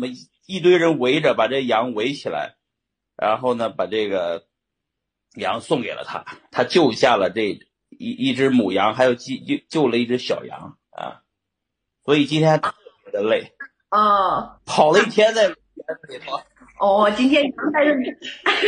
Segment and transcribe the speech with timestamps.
[0.00, 2.54] 我们一堆人围着把这羊围起来，
[3.18, 4.46] 然后呢，把这个
[5.34, 11.20] 羊送给了他，他救下了这一一只母羊，还有救救救了一只小羊啊，
[12.02, 12.74] 所以今天特
[13.04, 13.52] 别的累，
[13.90, 14.58] 哦。
[14.64, 16.40] 跑了一天在园子里头。
[16.80, 17.92] 哦，今天羊带着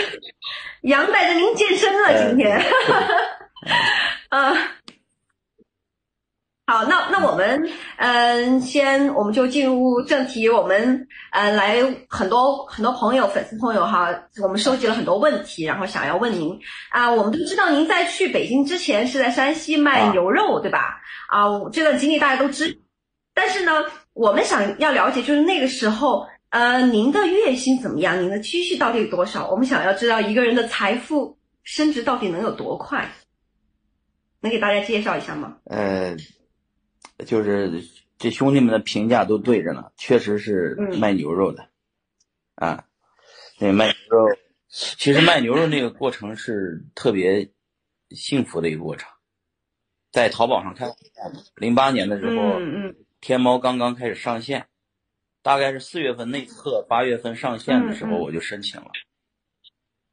[0.85, 2.61] 羊带着您健身了，今天，
[4.29, 4.55] 嗯。
[6.65, 10.49] 好，那那我们嗯，先我们就进入正题。
[10.49, 14.09] 我们嗯来很多很多朋友、粉丝朋友哈，
[14.41, 16.57] 我们收集了很多问题，然后想要问您
[16.91, 17.11] 啊。
[17.11, 21.01] 我们都知道您在去北京之前是在山西卖牛肉，对吧？
[21.29, 22.81] 啊，这段经历大家都知。
[23.35, 23.73] 但是呢，
[24.15, 28.23] 我们想要了解，就是那个时候，呃，您的月薪怎么样？
[28.23, 29.51] 您的积蓄到底有多少？
[29.51, 33.11] 我们想要知道一个人的财富升值到底能有多快？
[34.41, 35.57] 能给大家介绍一下吗？
[35.65, 36.17] 呃。
[37.27, 37.83] 就是
[38.19, 41.69] 这兄弟们的评价都对着呢，确实是卖牛肉的，
[42.57, 42.85] 啊，
[43.59, 44.37] 那卖牛肉，
[44.69, 47.49] 其实卖牛肉那个过程是特别
[48.11, 49.09] 幸福的一个过程，
[50.11, 50.93] 在淘宝上看，
[51.57, 54.67] 零八年的时候，嗯天猫刚刚开始上线，
[55.43, 58.91] 大概是四月份内测，八月份上线的时候我就申请了，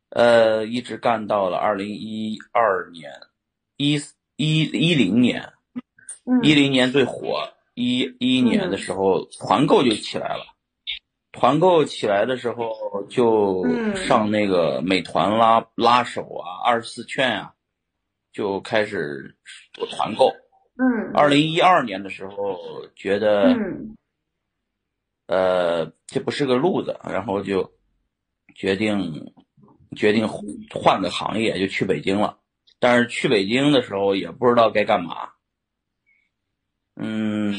[0.09, 3.11] 呃，一直干到了二零一二年，
[3.77, 3.99] 一
[4.35, 5.53] 一一零年。
[6.43, 10.43] 一零年最火，一一年的时候团购就起来了，
[11.31, 12.73] 团购起来的时候
[13.09, 17.53] 就上那个美团拉拉手啊，二十四券啊，
[18.31, 19.37] 就开始
[19.73, 20.31] 做团购。
[20.81, 22.57] 嗯，二零一二年的时候
[22.95, 23.53] 觉得，
[25.27, 27.73] 呃，这不是个路子，然后就
[28.55, 29.33] 决定
[29.95, 30.27] 决定
[30.71, 32.37] 换个行业，就去北京了。
[32.79, 35.31] 但是去北京的时候也不知道该干嘛。
[37.01, 37.55] 嗯，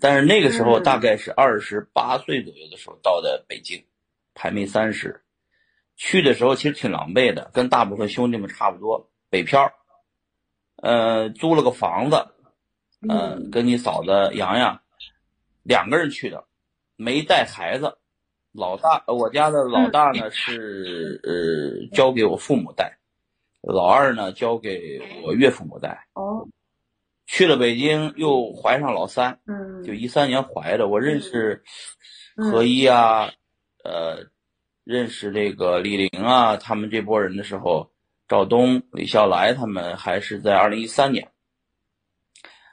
[0.00, 3.82] 但是那个时候大概是二十八岁左右的时候到的北京，
[4.34, 5.22] 还没三十。
[5.96, 9.72] 去的时候其实挺狼狈的，跟大部分兄弟们差不多，北漂。
[10.76, 12.26] 呃，租了个房子，
[13.08, 14.82] 呃，跟你嫂子洋洋
[15.62, 16.44] 两个人去的，
[16.96, 17.96] 没带孩子。
[18.52, 22.98] 老大，我家的老大呢是呃交给我父母带，
[23.62, 26.06] 老二呢交给我岳父母带。
[26.12, 26.23] 哦。
[27.34, 30.86] 去了北京，又怀上老三，嗯，就一三年怀的。
[30.86, 31.64] 我认识
[32.36, 33.32] 何一啊，
[33.82, 34.26] 呃，
[34.84, 37.90] 认识这个李玲啊，他们这波人的时候，
[38.28, 41.32] 赵东、李笑来他们还是在二零一三年。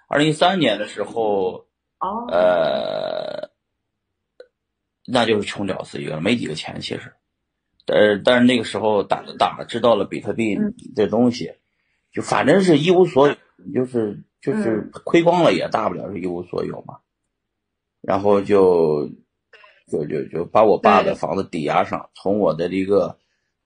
[0.08, 1.66] 二零一三年的时候，
[1.98, 3.50] 哦，呃，
[5.08, 7.12] 那就是穷屌丝一个，没几个钱其实，
[7.88, 10.56] 呃，但是那个时候胆子大，知道了比特币
[10.96, 11.52] 这东西，
[12.14, 13.36] 就反正是一无所有，
[13.74, 14.22] 就是。
[14.42, 16.98] 就是亏光了也大不了是一无所有嘛，
[18.02, 19.08] 然后就
[19.88, 23.20] 就就就把我爸的房子抵押上，从我的一个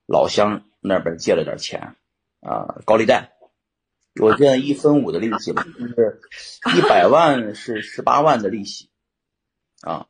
[0.06, 1.96] 老乡那边借了点钱，
[2.41, 3.31] 啊，高利贷，
[4.19, 6.19] 我现在一分五的利息吧，就是
[6.78, 8.90] 一百万是十八万的利息，
[9.80, 10.08] 啊，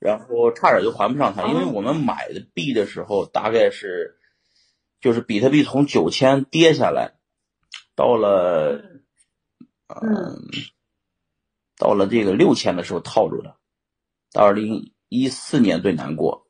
[0.00, 4.18] 然后差点就还不上他，因为我们买的币的时候大概是，
[5.00, 7.12] 就是比特币从九千跌下来，
[7.94, 8.96] 到了。
[9.88, 10.42] 嗯，
[11.78, 13.56] 到了这个六千的时候套住了，
[14.32, 16.46] 到二零一四年最难过，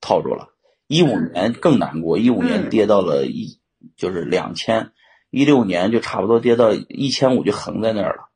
[0.00, 0.48] 套住了，
[0.86, 3.60] 一五年更难过，一五年跌到了一
[3.96, 4.92] 就是两千，
[5.30, 8.30] 一六年就差不多跌到一千五就横在那儿了。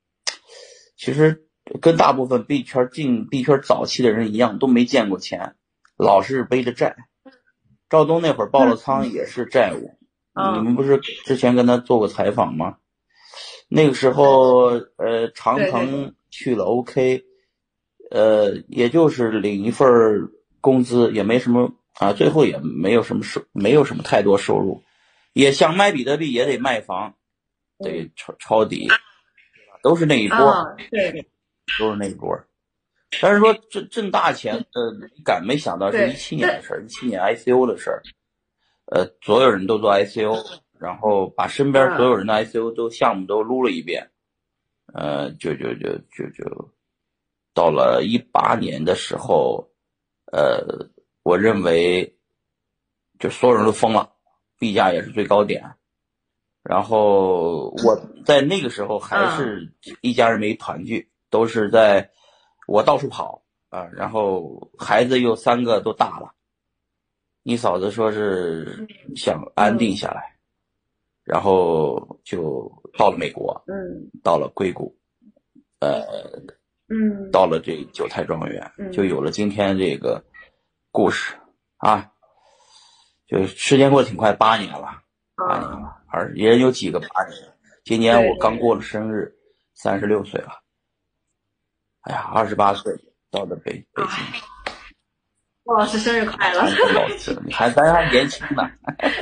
[0.96, 1.46] 其实
[1.80, 5.56] 跟大部分币圈进币圈早期的人一样，都没见过钱，
[5.96, 6.96] 老是背着债。
[7.88, 9.98] 赵东那会儿爆了仓也是债务，
[10.34, 12.76] 你们不是之前跟他做过采访吗？
[13.74, 17.24] 那个时候，呃，长城去了 OK，
[18.10, 19.88] 呃，也就是领一份
[20.60, 24.82] 工资，也没什么啊，最后也没有什么收，没有什么太多收入，
[25.32, 27.14] 也想卖比特币，也得卖房，
[27.78, 28.88] 得抄抄底，
[29.82, 30.36] 都是那一波，
[30.90, 31.26] 对，
[31.80, 32.38] 都是那一波。
[33.22, 38.02] 但是说挣挣大钱，呃，敢没想到是一七年的事儿，一七年 ICO 的事儿，
[38.86, 40.36] 呃，所有人都做 ICO。
[40.82, 44.10] 然后把身边所有人的 ICO 都项目都撸了一遍，
[44.92, 46.74] 呃，就就就就就
[47.54, 49.70] 到了一八年的时候，
[50.32, 50.90] 呃，
[51.22, 52.18] 我认为
[53.20, 54.10] 就所有人都疯了，
[54.58, 55.62] 币价也是最高点。
[56.64, 57.96] 然后我
[58.26, 62.10] 在那个时候还是一家人没团聚，都是在
[62.66, 66.34] 我到处跑啊，然后孩子又三个都大了，
[67.44, 70.31] 你嫂子说是想安定下来。
[71.32, 74.94] 然后就到了美国，嗯，到了硅谷，
[75.80, 76.04] 呃，
[76.88, 80.22] 嗯，到了这九泰庄园，就有了今天这个
[80.90, 81.34] 故事
[81.78, 82.12] 啊，
[83.26, 85.02] 就时间过得挺快，八年了，
[85.34, 87.40] 八年了，而也有几个八年？
[87.82, 89.34] 今年我刚过了生日，
[89.72, 90.60] 三十六岁了。
[92.02, 92.92] 哎呀，二十八岁
[93.30, 94.42] 到的北北京。
[95.64, 96.60] 郭老师生日快乐！
[96.92, 98.70] 老师，你看咱还年轻呢，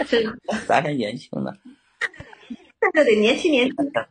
[0.07, 0.37] 是，
[0.67, 1.53] 咱还年轻呢。
[2.81, 4.09] 对对对，年轻年轻的。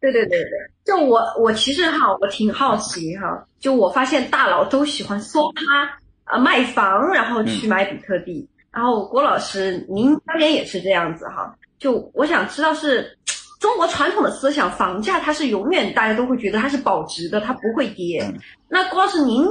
[0.00, 0.50] 对对对对，
[0.84, 8.46] 就我我其实哈，我挺好奇哈，就我发现大佬都喜欢梭哈啊卖房，然后去买比特币。
[8.70, 11.56] 然后郭老师，您当年也是这样子哈。
[11.78, 13.18] 就我想知道是
[13.58, 18.22] 中国传统的思想，房价它是永远大家都会觉得它是保值的，它不会跌。
[18.68, 19.46] 那郭老师您。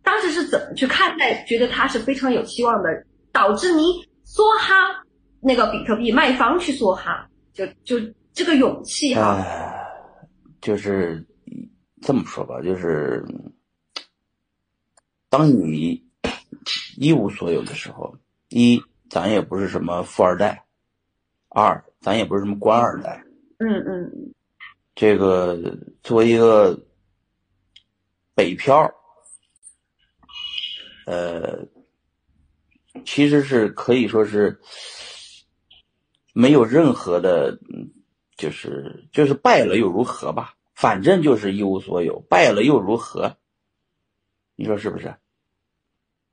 [0.00, 1.44] 当时是怎么去看待？
[1.44, 2.88] 觉得它是非常有希望的，
[3.30, 3.84] 导致您
[4.24, 5.04] 梭哈
[5.38, 7.28] 那个比特币卖方去梭哈，
[7.58, 9.44] 就就这个勇气哈，
[10.60, 11.26] 就是
[12.00, 13.24] 这么说吧，就是
[15.28, 16.00] 当你
[16.96, 18.16] 一无所有的时候，
[18.50, 20.64] 一咱也不是什么富二代，
[21.48, 23.24] 二咱也不是什么官二代，
[23.58, 24.34] 嗯嗯，
[24.94, 26.78] 这个作为一个
[28.34, 28.88] 北漂。
[31.06, 31.66] 呃，
[33.06, 34.60] 其实是可以说是
[36.40, 37.58] 没有任何的，
[38.36, 40.54] 就是就是败了又如何吧？
[40.72, 43.36] 反正就是一无所有，败了又如何？
[44.54, 45.16] 你说是不是？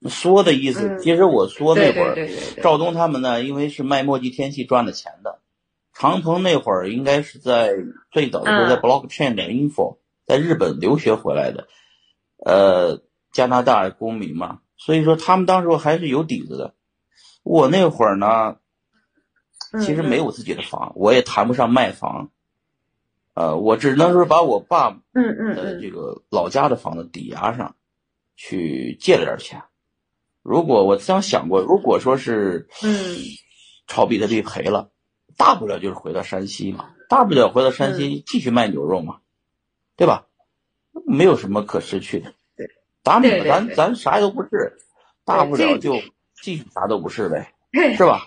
[0.08, 2.30] 说的意思，其实我说那会儿，
[2.62, 5.40] 赵东他们呢，因为是卖墨迹天气赚的钱的。
[5.92, 7.74] 长鹏那会儿应该是在
[8.12, 11.68] 最早的时候在 Blockchain 点 info，在日本留学回来的，
[12.46, 14.60] 呃，加拿大公民嘛。
[14.78, 16.76] 所以说，他们当时还是有底子的。
[17.42, 18.58] 我那会儿呢，
[19.80, 22.30] 其实没有自己的房，我也谈不上卖房。
[23.34, 24.92] 呃，我只能说把我爸
[25.56, 27.76] 的这个老家的房子抵押上，
[28.36, 29.62] 去借了点钱。
[30.42, 33.18] 如果我这样想过，如果说是嗯，
[33.88, 34.90] 炒比特币赔了，
[35.36, 39.18] 大不了就是回到山西嘛，大不了回到山西继续卖牛肉嘛，
[39.98, 40.28] 对吧？
[41.06, 42.34] 没有什么可失去的。
[43.04, 44.78] 咱咱咱啥都不是，
[45.26, 45.96] 大不了就
[46.42, 47.54] 继续啥都不是呗，
[47.96, 48.26] 是吧？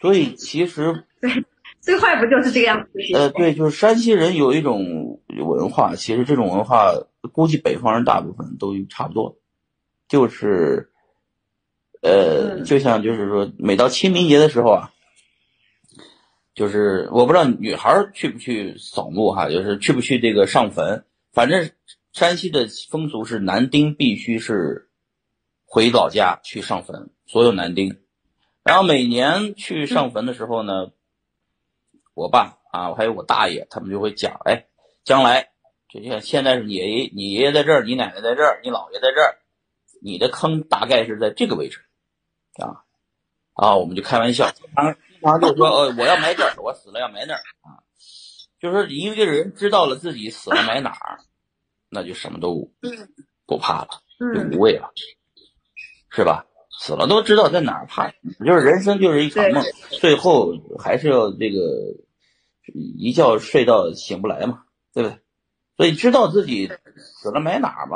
[0.00, 1.04] 所以其实
[1.80, 2.98] 最坏不就是这个样子？
[3.14, 6.92] 呃，对，就是山西人有一种文化，其实这种文化
[7.32, 9.38] 估计北方人大部分都差不多，
[10.08, 10.90] 就是
[12.02, 14.92] 呃，就像就是说，每到清明节的时候啊，
[16.54, 21.70] 就是我不知道女孩去不去扫墓哈，就是去不去这个上坟，反正。
[22.12, 24.88] 山西的风俗是男丁必须是
[25.66, 27.98] 回老家去上坟，所有男丁。
[28.66, 30.90] 然后每年去上坟的时候呢，
[32.14, 34.66] 我爸啊，我还有我大爷，他们就会讲：哎，
[35.04, 35.50] 将来
[35.88, 39.38] 就像现在是你爷爷，你爷爷在这儿，你奶奶在这儿，你姥爷在这儿，
[40.02, 41.78] 你的坑大概是在这个位置
[42.60, 42.82] 啊
[43.54, 47.80] 啊，我们就开玩笑，经常经常就说：呃，我要埋这儿，我死了要埋那儿啊。
[48.58, 51.20] 就说一个人知道了自己死了埋哪儿。
[51.88, 52.68] 那就什么都
[53.46, 54.92] 不怕了，就无畏了，
[56.10, 56.44] 是吧？
[56.78, 58.10] 死了都知道在哪儿怕，
[58.44, 59.64] 就是人生就是一场梦，
[60.00, 61.60] 最后还是要这个
[62.74, 65.18] 一觉睡到醒不来嘛，对不对？
[65.76, 67.94] 所以知道自己死了埋哪儿吧。